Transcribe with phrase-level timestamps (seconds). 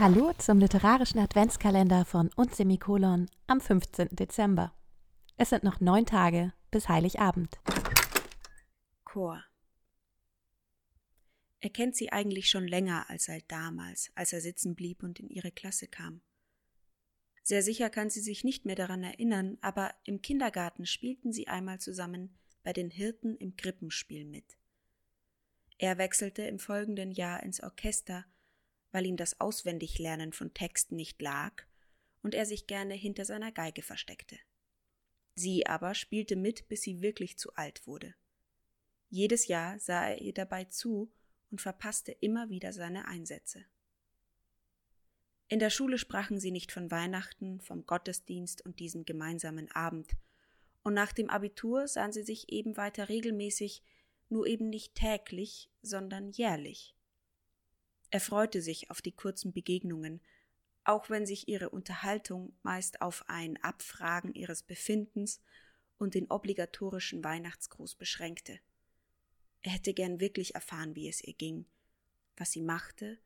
[0.00, 4.10] Hallo zum literarischen Adventskalender von und Semikolon am 15.
[4.12, 4.72] Dezember.
[5.36, 7.58] Es sind noch neun Tage bis Heiligabend.
[9.02, 9.44] Chor.
[11.58, 15.30] Er kennt sie eigentlich schon länger als seit damals, als er sitzen blieb und in
[15.30, 16.20] ihre Klasse kam.
[17.42, 21.80] Sehr sicher kann sie sich nicht mehr daran erinnern, aber im Kindergarten spielten sie einmal
[21.80, 24.58] zusammen bei den Hirten im Krippenspiel mit.
[25.76, 28.26] Er wechselte im folgenden Jahr ins Orchester,
[28.92, 31.64] weil ihm das Auswendiglernen von Texten nicht lag
[32.22, 34.38] und er sich gerne hinter seiner Geige versteckte.
[35.34, 38.14] Sie aber spielte mit, bis sie wirklich zu alt wurde.
[39.08, 41.12] Jedes Jahr sah er ihr dabei zu
[41.50, 43.64] und verpasste immer wieder seine Einsätze.
[45.48, 50.16] In der Schule sprachen sie nicht von Weihnachten, vom Gottesdienst und diesem gemeinsamen Abend,
[50.82, 53.82] und nach dem Abitur sahen sie sich eben weiter regelmäßig,
[54.28, 56.97] nur eben nicht täglich, sondern jährlich.
[58.10, 60.20] Er freute sich auf die kurzen Begegnungen,
[60.84, 65.42] auch wenn sich ihre Unterhaltung meist auf ein Abfragen ihres Befindens
[65.98, 68.60] und den obligatorischen Weihnachtsgruß beschränkte.
[69.60, 71.66] Er hätte gern wirklich erfahren, wie es ihr ging,
[72.36, 73.18] was sie machte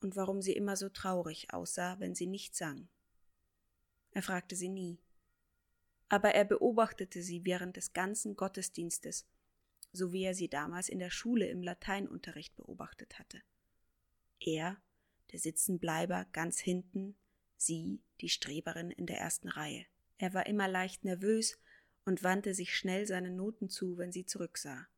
[0.00, 2.88] und warum sie immer so traurig aussah, wenn sie nicht sang.
[4.12, 4.98] Er fragte sie nie.
[6.08, 9.28] Aber er beobachtete sie während des ganzen Gottesdienstes,
[9.92, 13.42] so wie er sie damals in der Schule im Lateinunterricht beobachtet hatte.
[14.40, 14.80] Er,
[15.32, 17.14] der Sitzenbleiber ganz hinten,
[17.56, 19.86] sie, die Streberin in der ersten Reihe.
[20.18, 21.58] Er war immer leicht nervös
[22.04, 24.88] und wandte sich schnell seinen Noten zu, wenn sie zurücksah.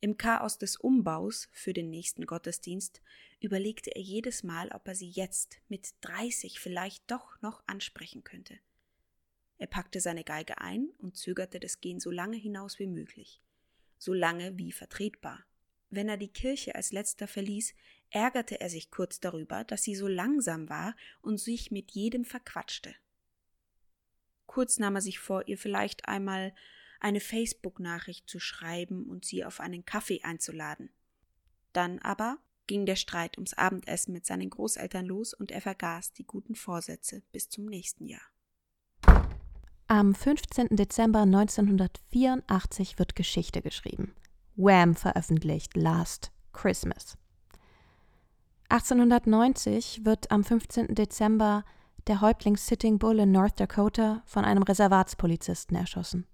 [0.00, 3.02] Im Chaos des Umbaus für den nächsten Gottesdienst
[3.40, 8.60] überlegte er jedes Mal, ob er sie jetzt mit dreißig vielleicht doch noch ansprechen könnte.
[9.58, 13.42] Er packte seine Geige ein und zögerte das Gehen so lange hinaus wie möglich,
[13.98, 15.44] so lange wie vertretbar.
[15.90, 17.74] Wenn er die Kirche als letzter verließ,
[18.10, 22.94] ärgerte er sich kurz darüber, dass sie so langsam war und sich mit jedem verquatschte.
[24.46, 26.54] Kurz nahm er sich vor, ihr vielleicht einmal
[27.00, 30.90] eine Facebook-Nachricht zu schreiben und sie auf einen Kaffee einzuladen.
[31.72, 36.24] Dann aber ging der Streit ums Abendessen mit seinen Großeltern los und er vergaß die
[36.24, 38.22] guten Vorsätze bis zum nächsten Jahr.
[39.86, 40.68] Am 15.
[40.76, 44.14] Dezember 1984 wird Geschichte geschrieben.
[44.58, 47.16] Wham veröffentlicht Last Christmas.
[48.68, 50.94] 1890 wird am 15.
[50.94, 51.64] Dezember
[52.08, 56.26] der Häuptling Sitting Bull in North Dakota von einem Reservatspolizisten erschossen.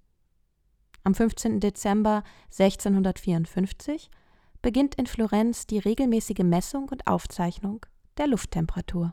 [1.05, 1.61] Am 15.
[1.61, 4.11] Dezember 1654
[4.63, 7.85] beginnt in Florenz die regelmäßige Messung und Aufzeichnung
[8.17, 9.13] der Lufttemperatur.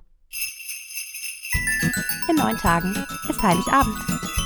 [2.30, 2.96] In neun Tagen
[3.28, 4.41] ist Heiligabend.